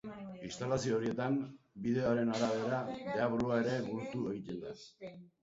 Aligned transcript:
Instalazio 0.45 0.95
horietan, 0.99 1.37
bideoaren 1.83 2.33
arabera, 2.39 2.81
deabrua 3.11 3.61
ere 3.67 3.77
gurtu 3.93 4.27
egiten 4.33 4.61
da. 4.67 4.75